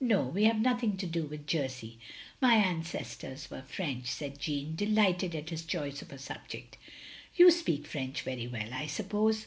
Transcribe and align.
"No, 0.00 0.22
we 0.28 0.44
have 0.44 0.58
nothing 0.62 0.96
to 0.96 1.06
do 1.06 1.26
with 1.26 1.46
Jersey, 1.46 1.98
My 2.40 2.54
ancestors 2.54 3.50
were 3.50 3.60
Prench," 3.70 4.06
said 4.10 4.38
Jeanne, 4.38 4.74
delighted 4.74 5.34
at 5.34 5.50
his 5.50 5.62
choice 5.62 6.00
of 6.00 6.10
a 6.10 6.16
subject. 6.16 6.78
"You 7.36 7.50
speak 7.50 7.84
Prench 7.86 8.22
very 8.22 8.46
well, 8.48 8.72
I 8.72 8.86
suppose?" 8.86 9.46